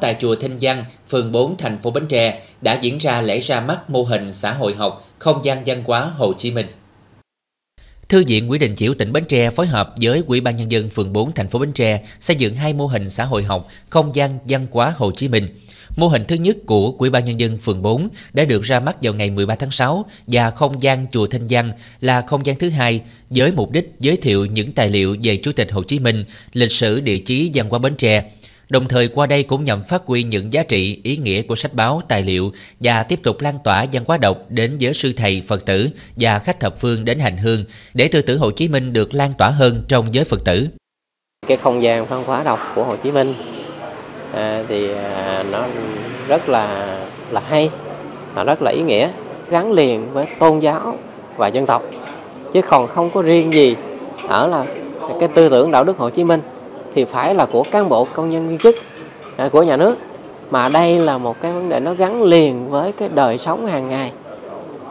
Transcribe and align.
Tại 0.00 0.16
chùa 0.20 0.34
Thanh 0.34 0.58
Giang, 0.58 0.84
phường 1.08 1.32
4 1.32 1.56
thành 1.56 1.78
phố 1.80 1.90
Bến 1.90 2.06
Tre 2.08 2.42
đã 2.60 2.78
diễn 2.82 2.98
ra 2.98 3.20
lễ 3.20 3.40
ra 3.40 3.60
mắt 3.60 3.90
mô 3.90 4.02
hình 4.02 4.32
xã 4.32 4.52
hội 4.52 4.74
học 4.74 5.08
không 5.18 5.44
gian 5.44 5.62
văn 5.66 5.82
hóa 5.86 6.10
Hồ 6.16 6.32
Chí 6.38 6.50
Minh. 6.50 6.66
Thư 8.08 8.24
viện 8.26 8.48
Quỹ 8.48 8.58
Đình 8.58 8.76
Chiểu 8.76 8.94
tỉnh 8.94 9.12
Bến 9.12 9.24
Tre 9.24 9.50
phối 9.50 9.66
hợp 9.66 9.94
với 10.00 10.22
Ủy 10.26 10.40
ban 10.40 10.56
nhân 10.56 10.70
dân 10.70 10.90
phường 10.90 11.12
4 11.12 11.32
thành 11.32 11.48
phố 11.48 11.58
Bến 11.58 11.72
Tre 11.72 12.04
xây 12.20 12.36
dựng 12.36 12.54
hai 12.54 12.72
mô 12.72 12.86
hình 12.86 13.08
xã 13.08 13.24
hội 13.24 13.42
học 13.42 13.68
không 13.90 14.14
gian 14.14 14.38
văn 14.44 14.66
hóa 14.70 14.94
Hồ 14.96 15.10
Chí 15.10 15.28
Minh. 15.28 15.48
Mô 15.96 16.08
hình 16.08 16.24
thứ 16.28 16.36
nhất 16.36 16.56
của 16.66 16.94
Ủy 16.98 17.10
ban 17.10 17.24
nhân 17.24 17.40
dân 17.40 17.58
phường 17.58 17.82
4 17.82 18.08
đã 18.32 18.44
được 18.44 18.62
ra 18.62 18.80
mắt 18.80 18.96
vào 19.02 19.14
ngày 19.14 19.30
13 19.30 19.54
tháng 19.54 19.70
6 19.70 20.04
và 20.26 20.50
không 20.50 20.82
gian 20.82 21.06
chùa 21.12 21.26
Thanh 21.26 21.48
Giang 21.48 21.72
là 22.00 22.22
không 22.26 22.46
gian 22.46 22.56
thứ 22.56 22.68
hai 22.68 23.00
với 23.30 23.52
mục 23.52 23.70
đích 23.70 23.92
giới 23.98 24.16
thiệu 24.16 24.46
những 24.46 24.72
tài 24.72 24.88
liệu 24.88 25.16
về 25.22 25.36
Chủ 25.36 25.52
tịch 25.52 25.72
Hồ 25.72 25.82
Chí 25.82 25.98
Minh, 25.98 26.24
lịch 26.52 26.72
sử 26.72 27.00
địa 27.00 27.18
chí 27.18 27.50
văn 27.54 27.68
hóa 27.68 27.78
Bến 27.78 27.94
Tre 27.96 28.30
Đồng 28.68 28.88
thời 28.88 29.08
qua 29.08 29.26
đây 29.26 29.42
cũng 29.42 29.64
nhằm 29.64 29.82
phát 29.82 30.02
huy 30.06 30.22
những 30.22 30.52
giá 30.52 30.62
trị, 30.62 31.00
ý 31.02 31.16
nghĩa 31.16 31.42
của 31.42 31.56
sách 31.56 31.74
báo, 31.74 32.02
tài 32.08 32.22
liệu 32.22 32.52
và 32.80 33.02
tiếp 33.02 33.22
tục 33.22 33.40
lan 33.40 33.58
tỏa 33.64 33.86
văn 33.92 34.04
hóa 34.06 34.18
đọc 34.18 34.38
đến 34.48 34.78
giới 34.78 34.94
sư 34.94 35.12
thầy, 35.16 35.42
Phật 35.46 35.66
tử 35.66 35.90
và 36.16 36.38
khách 36.38 36.60
thập 36.60 36.80
phương 36.80 37.04
đến 37.04 37.18
hành 37.18 37.36
hương 37.36 37.64
để 37.94 38.08
tư 38.08 38.22
tưởng 38.22 38.38
Hồ 38.38 38.50
Chí 38.50 38.68
Minh 38.68 38.92
được 38.92 39.14
lan 39.14 39.32
tỏa 39.38 39.50
hơn 39.50 39.82
trong 39.88 40.14
giới 40.14 40.24
Phật 40.24 40.44
tử. 40.44 40.68
Cái 41.46 41.56
không 41.56 41.82
gian 41.82 42.06
văn 42.06 42.24
hóa 42.26 42.42
đọc 42.42 42.72
của 42.74 42.84
Hồ 42.84 42.96
Chí 43.02 43.10
Minh 43.10 43.34
à, 44.34 44.64
thì 44.68 44.92
à, 44.92 45.44
nó 45.52 45.66
rất 46.28 46.48
là 46.48 46.98
là 47.30 47.40
hay, 47.48 47.70
nó 48.34 48.44
rất 48.44 48.62
là 48.62 48.70
ý 48.70 48.82
nghĩa, 48.82 49.10
gắn 49.50 49.72
liền 49.72 50.12
với 50.12 50.26
tôn 50.38 50.60
giáo 50.60 50.98
và 51.36 51.48
dân 51.48 51.66
tộc 51.66 51.82
chứ 52.52 52.60
còn 52.68 52.86
không 52.86 53.10
có 53.10 53.22
riêng 53.22 53.54
gì 53.54 53.76
ở 54.28 54.46
là 54.46 54.64
cái 55.20 55.28
tư 55.34 55.48
tưởng 55.48 55.70
đạo 55.70 55.84
đức 55.84 55.96
Hồ 55.96 56.10
Chí 56.10 56.24
Minh 56.24 56.40
thì 56.98 57.04
phải 57.04 57.34
là 57.34 57.46
của 57.46 57.64
cán 57.70 57.88
bộ 57.88 58.06
công 58.12 58.28
nhân 58.28 58.48
viên 58.48 58.58
chức 58.58 58.76
à, 59.36 59.48
của 59.52 59.62
nhà 59.62 59.76
nước. 59.76 59.96
Mà 60.50 60.68
đây 60.68 60.98
là 60.98 61.18
một 61.18 61.40
cái 61.40 61.52
vấn 61.52 61.68
đề 61.68 61.80
nó 61.80 61.94
gắn 61.94 62.22
liền 62.22 62.70
với 62.70 62.92
cái 62.92 63.08
đời 63.08 63.38
sống 63.38 63.66
hàng 63.66 63.88
ngày. 63.88 64.12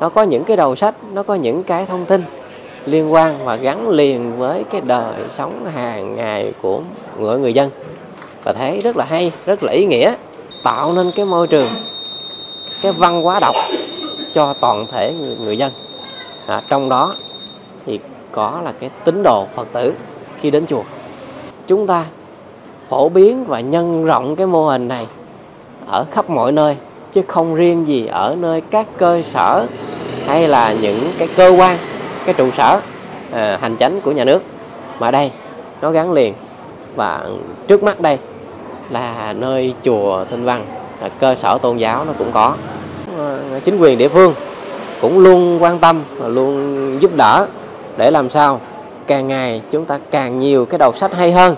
Nó 0.00 0.08
có 0.08 0.22
những 0.22 0.44
cái 0.44 0.56
đầu 0.56 0.76
sách 0.76 0.94
nó 1.12 1.22
có 1.22 1.34
những 1.34 1.62
cái 1.62 1.86
thông 1.86 2.04
tin 2.04 2.22
liên 2.84 3.12
quan 3.12 3.34
và 3.44 3.56
gắn 3.56 3.88
liền 3.88 4.38
với 4.38 4.64
cái 4.70 4.80
đời 4.80 5.14
sống 5.34 5.64
hàng 5.74 6.16
ngày 6.16 6.52
của 6.62 6.80
người 7.18 7.38
người 7.38 7.54
dân. 7.54 7.70
Và 8.44 8.52
thấy 8.52 8.80
rất 8.80 8.96
là 8.96 9.04
hay 9.04 9.32
rất 9.46 9.62
là 9.62 9.72
ý 9.72 9.86
nghĩa 9.86 10.14
tạo 10.62 10.92
nên 10.92 11.10
cái 11.16 11.24
môi 11.24 11.46
trường 11.46 11.68
cái 12.82 12.92
văn 12.92 13.22
hóa 13.22 13.40
đọc 13.40 13.54
cho 14.32 14.54
toàn 14.60 14.86
thể 14.92 15.14
người, 15.20 15.36
người 15.44 15.58
dân. 15.58 15.72
À, 16.46 16.62
trong 16.68 16.88
đó 16.88 17.16
thì 17.86 18.00
có 18.32 18.60
là 18.64 18.72
cái 18.80 18.90
tín 19.04 19.22
đồ 19.22 19.46
phật 19.54 19.68
tử 19.72 19.94
khi 20.40 20.50
đến 20.50 20.66
chùa 20.66 20.82
chúng 21.66 21.86
ta 21.86 22.04
phổ 22.88 23.08
biến 23.08 23.44
và 23.44 23.60
nhân 23.60 24.04
rộng 24.04 24.36
cái 24.36 24.46
mô 24.46 24.66
hình 24.66 24.88
này 24.88 25.06
ở 25.86 26.04
khắp 26.10 26.30
mọi 26.30 26.52
nơi 26.52 26.76
chứ 27.12 27.22
không 27.28 27.54
riêng 27.54 27.86
gì 27.86 28.06
ở 28.06 28.36
nơi 28.40 28.60
các 28.60 28.86
cơ 28.98 29.22
sở 29.22 29.66
hay 30.26 30.48
là 30.48 30.72
những 30.72 31.10
cái 31.18 31.28
cơ 31.36 31.54
quan 31.58 31.78
cái 32.24 32.34
trụ 32.34 32.50
sở 32.56 32.80
à, 33.32 33.58
hành 33.60 33.76
chánh 33.76 34.00
của 34.00 34.12
nhà 34.12 34.24
nước. 34.24 34.42
Mà 34.98 35.10
đây 35.10 35.30
nó 35.80 35.90
gắn 35.90 36.12
liền 36.12 36.34
và 36.96 37.26
trước 37.66 37.82
mắt 37.82 38.00
đây 38.00 38.18
là 38.90 39.32
nơi 39.32 39.74
chùa 39.82 40.24
Thanh 40.30 40.44
Văn 40.44 40.64
là 41.02 41.08
cơ 41.08 41.34
sở 41.34 41.58
tôn 41.58 41.76
giáo 41.76 42.04
nó 42.04 42.12
cũng 42.18 42.32
có. 42.32 42.54
Chính 43.64 43.78
quyền 43.78 43.98
địa 43.98 44.08
phương 44.08 44.34
cũng 45.00 45.18
luôn 45.18 45.62
quan 45.62 45.78
tâm 45.78 46.02
và 46.16 46.28
luôn 46.28 46.98
giúp 47.00 47.10
đỡ 47.16 47.46
để 47.96 48.10
làm 48.10 48.30
sao 48.30 48.60
càng 49.06 49.28
ngày 49.28 49.62
chúng 49.70 49.84
ta 49.84 49.98
càng 50.10 50.38
nhiều 50.38 50.64
cái 50.64 50.78
đầu 50.78 50.92
sách 50.92 51.14
hay 51.14 51.32
hơn. 51.32 51.56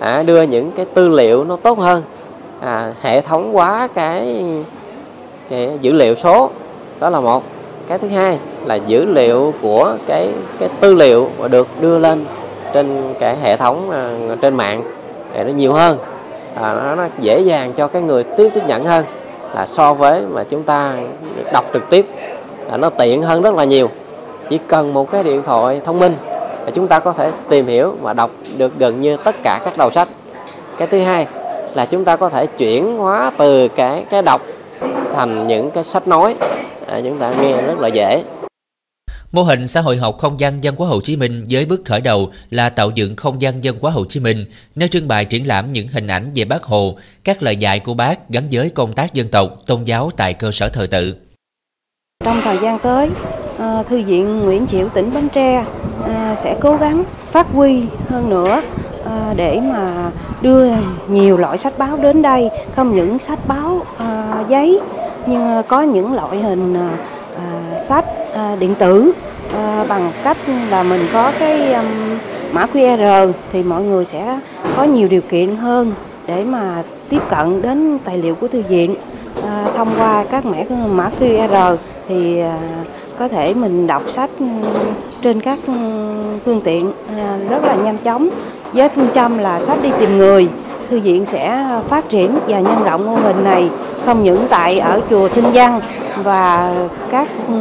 À, 0.00 0.22
đưa 0.22 0.42
những 0.42 0.70
cái 0.72 0.86
tư 0.94 1.08
liệu 1.08 1.44
nó 1.44 1.56
tốt 1.62 1.78
hơn. 1.78 2.02
À, 2.60 2.92
hệ 3.02 3.20
thống 3.20 3.52
hóa 3.52 3.88
cái 3.94 4.44
cái 5.48 5.70
dữ 5.80 5.92
liệu 5.92 6.14
số 6.14 6.50
đó 7.00 7.10
là 7.10 7.20
một. 7.20 7.42
Cái 7.88 7.98
thứ 7.98 8.08
hai 8.08 8.38
là 8.64 8.74
dữ 8.74 9.04
liệu 9.04 9.54
của 9.62 9.96
cái 10.06 10.28
cái 10.58 10.68
tư 10.80 10.94
liệu 10.94 11.28
mà 11.38 11.48
được 11.48 11.68
đưa 11.80 11.98
lên 11.98 12.24
trên 12.72 13.14
cái 13.20 13.36
hệ 13.42 13.56
thống 13.56 13.90
à, 13.90 14.10
trên 14.42 14.54
mạng 14.54 14.82
để 15.34 15.44
nó 15.44 15.50
nhiều 15.50 15.72
hơn. 15.72 15.98
À, 16.54 16.74
nó, 16.74 16.94
nó 16.94 17.04
dễ 17.18 17.40
dàng 17.40 17.72
cho 17.72 17.88
cái 17.88 18.02
người 18.02 18.22
tiếp 18.22 18.50
tiếp 18.54 18.62
nhận 18.66 18.84
hơn 18.84 19.04
là 19.54 19.66
so 19.66 19.94
với 19.94 20.20
mà 20.20 20.44
chúng 20.44 20.62
ta 20.62 20.94
đọc 21.52 21.64
trực 21.72 21.90
tiếp. 21.90 22.06
Là 22.70 22.76
nó 22.76 22.90
tiện 22.90 23.22
hơn 23.22 23.42
rất 23.42 23.54
là 23.54 23.64
nhiều. 23.64 23.90
Chỉ 24.48 24.58
cần 24.68 24.94
một 24.94 25.10
cái 25.10 25.22
điện 25.22 25.42
thoại 25.42 25.80
thông 25.84 25.98
minh 25.98 26.12
là 26.64 26.70
chúng 26.74 26.88
ta 26.88 26.98
có 26.98 27.12
thể 27.12 27.30
tìm 27.48 27.66
hiểu 27.66 27.96
và 28.00 28.12
đọc 28.12 28.30
được 28.56 28.78
gần 28.78 29.00
như 29.00 29.16
tất 29.24 29.36
cả 29.42 29.60
các 29.64 29.78
đầu 29.78 29.90
sách. 29.90 30.08
Cái 30.78 30.88
thứ 30.88 31.00
hai 31.00 31.26
là 31.74 31.86
chúng 31.86 32.04
ta 32.04 32.16
có 32.16 32.28
thể 32.28 32.46
chuyển 32.46 32.96
hóa 32.96 33.32
từ 33.38 33.68
cái 33.68 34.04
cái 34.10 34.22
đọc 34.22 34.42
thành 35.14 35.46
những 35.46 35.70
cái 35.70 35.84
sách 35.84 36.08
nói. 36.08 36.36
À, 36.86 37.00
chúng 37.04 37.18
ta 37.18 37.32
nghe 37.40 37.62
rất 37.62 37.78
là 37.78 37.88
dễ. 37.88 38.22
Mô 39.32 39.42
hình 39.42 39.66
xã 39.66 39.80
hội 39.80 39.96
học 39.96 40.18
không 40.18 40.40
gian 40.40 40.60
văn 40.62 40.74
hóa 40.76 40.88
Hồ 40.88 41.00
Chí 41.00 41.16
Minh 41.16 41.44
với 41.50 41.64
bước 41.64 41.82
khởi 41.84 42.00
đầu 42.00 42.30
là 42.50 42.68
tạo 42.68 42.90
dựng 42.94 43.16
không 43.16 43.42
gian 43.42 43.60
văn 43.62 43.74
hóa 43.80 43.90
Hồ 43.90 44.04
Chí 44.08 44.20
Minh, 44.20 44.46
nơi 44.74 44.88
trưng 44.88 45.08
bày 45.08 45.24
triển 45.24 45.46
lãm 45.46 45.70
những 45.70 45.88
hình 45.88 46.06
ảnh 46.06 46.26
về 46.34 46.44
bác 46.44 46.62
Hồ, 46.62 46.98
các 47.24 47.42
lời 47.42 47.56
dạy 47.56 47.80
của 47.80 47.94
bác 47.94 48.28
gắn 48.28 48.48
với 48.52 48.70
công 48.70 48.92
tác 48.92 49.14
dân 49.14 49.28
tộc, 49.28 49.50
tôn 49.66 49.84
giáo 49.84 50.10
tại 50.16 50.34
cơ 50.34 50.50
sở 50.52 50.68
thờ 50.68 50.86
tự. 50.90 51.14
Trong 52.24 52.40
thời 52.44 52.58
gian 52.58 52.78
tới, 52.78 53.10
ờ, 53.58 53.82
Thư 53.88 54.02
viện 54.02 54.40
Nguyễn 54.40 54.66
Chiểu 54.66 54.88
tỉnh 54.88 55.14
Bến 55.14 55.28
Tre 55.28 55.64
À, 56.02 56.34
sẽ 56.36 56.56
cố 56.60 56.76
gắng 56.76 57.04
phát 57.30 57.46
huy 57.52 57.82
hơn 58.08 58.30
nữa 58.30 58.60
à, 59.04 59.34
để 59.36 59.60
mà 59.60 60.10
đưa 60.42 60.66
nhiều 61.08 61.36
loại 61.36 61.58
sách 61.58 61.78
báo 61.78 61.96
đến 61.96 62.22
đây, 62.22 62.50
không 62.76 62.96
những 62.96 63.18
sách 63.18 63.38
báo 63.48 63.82
à, 63.98 64.44
giấy 64.48 64.80
nhưng 65.26 65.62
có 65.68 65.82
những 65.82 66.14
loại 66.14 66.36
hình 66.36 66.76
sách 67.80 68.04
điện 68.60 68.74
tử 68.74 69.12
bằng 69.88 70.12
cách 70.24 70.36
là 70.70 70.82
mình 70.82 71.06
có 71.12 71.32
cái 71.38 71.74
mã 72.52 72.66
QR 72.72 73.32
thì 73.52 73.62
mọi 73.62 73.82
người 73.82 74.04
sẽ 74.04 74.40
có 74.76 74.82
nhiều 74.82 75.08
điều 75.08 75.20
kiện 75.20 75.56
hơn 75.56 75.92
để 76.26 76.44
mà 76.44 76.82
tiếp 77.08 77.20
cận 77.30 77.62
đến 77.62 77.98
tài 78.04 78.18
liệu 78.18 78.34
của 78.34 78.48
thư 78.48 78.62
viện. 78.62 78.94
Thông 79.76 79.94
qua 79.98 80.24
các 80.30 80.44
mã 80.46 80.56
mã 80.86 81.10
QR 81.20 81.76
thì 82.08 82.42
có 83.18 83.28
thể 83.28 83.54
mình 83.54 83.86
đọc 83.86 84.02
sách 84.08 84.30
ừ, 84.38 84.46
trên 85.22 85.40
các 85.40 85.58
ừ, 85.66 85.72
phương 86.44 86.60
tiện 86.64 86.92
à, 87.16 87.36
rất 87.50 87.64
là 87.64 87.74
nhanh 87.74 87.98
chóng. 87.98 88.28
Với 88.72 88.88
phương 88.88 89.08
châm 89.14 89.38
là 89.38 89.60
sách 89.60 89.78
đi 89.82 89.90
tìm 90.00 90.18
người, 90.18 90.48
thư 90.90 91.00
viện 91.00 91.26
sẽ 91.26 91.66
phát 91.88 92.08
triển 92.08 92.38
và 92.48 92.60
nhân 92.60 92.84
rộng 92.84 93.06
mô 93.06 93.14
hình 93.14 93.44
này. 93.44 93.70
Không 94.06 94.22
những 94.22 94.46
tại 94.50 94.78
ở 94.78 95.00
chùa 95.10 95.28
Thinh 95.28 95.50
Văn 95.54 95.80
và 96.22 96.74
các 97.10 97.28
ừ, 97.48 97.54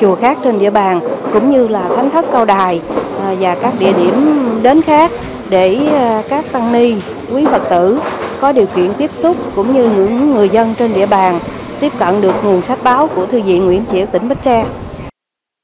chùa 0.00 0.14
khác 0.14 0.38
trên 0.44 0.58
địa 0.58 0.70
bàn, 0.70 1.00
cũng 1.32 1.50
như 1.50 1.68
là 1.68 1.88
thánh 1.96 2.10
thất 2.10 2.26
cao 2.32 2.44
đài 2.44 2.80
à, 3.24 3.34
và 3.40 3.54
các 3.54 3.74
địa 3.78 3.92
điểm 3.92 4.40
đến 4.62 4.82
khác 4.82 5.10
để 5.48 5.78
à, 5.94 6.22
các 6.28 6.52
tăng 6.52 6.72
ni, 6.72 6.94
quý 7.34 7.44
phật 7.44 7.62
tử 7.70 8.00
có 8.40 8.52
điều 8.52 8.66
kiện 8.66 8.94
tiếp 8.94 9.10
xúc 9.14 9.36
cũng 9.54 9.72
như 9.72 9.90
những 9.96 10.34
người 10.34 10.48
dân 10.48 10.74
trên 10.78 10.94
địa 10.94 11.06
bàn 11.06 11.38
tiếp 11.80 11.92
cận 11.98 12.20
được 12.20 12.34
nguồn 12.44 12.62
sách 12.62 12.78
báo 12.82 13.08
của 13.14 13.26
Thư 13.26 13.42
viện 13.42 13.64
Nguyễn 13.64 13.84
Chiểu 13.92 14.06
tỉnh 14.12 14.28
Bến 14.28 14.38
Tre. 14.42 14.64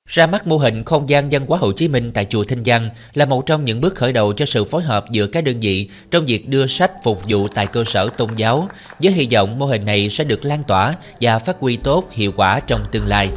Ra 0.08 0.26
mắt 0.26 0.46
mô 0.46 0.56
hình 0.56 0.84
không 0.84 1.08
gian 1.08 1.28
văn 1.30 1.46
hóa 1.46 1.58
Hồ 1.58 1.72
Chí 1.72 1.88
Minh 1.88 2.10
tại 2.14 2.24
chùa 2.24 2.44
Thanh 2.44 2.64
Giang 2.64 2.90
là 3.14 3.24
một 3.24 3.46
trong 3.46 3.64
những 3.64 3.80
bước 3.80 3.94
khởi 3.94 4.12
đầu 4.12 4.32
cho 4.32 4.44
sự 4.44 4.64
phối 4.64 4.82
hợp 4.82 5.04
giữa 5.10 5.26
các 5.26 5.44
đơn 5.44 5.60
vị 5.60 5.88
trong 6.10 6.26
việc 6.26 6.48
đưa 6.48 6.66
sách 6.66 6.92
phục 7.02 7.22
vụ 7.28 7.48
tại 7.48 7.66
cơ 7.66 7.84
sở 7.86 8.08
tôn 8.16 8.28
giáo, 8.36 8.68
với 9.02 9.12
hy 9.12 9.28
vọng 9.32 9.58
mô 9.58 9.66
hình 9.66 9.84
này 9.84 10.10
sẽ 10.10 10.24
được 10.24 10.44
lan 10.44 10.62
tỏa 10.64 10.94
và 11.20 11.38
phát 11.38 11.56
huy 11.60 11.76
tốt 11.76 12.04
hiệu 12.12 12.32
quả 12.36 12.60
trong 12.60 12.80
tương 12.92 13.06
lai. 13.06 13.30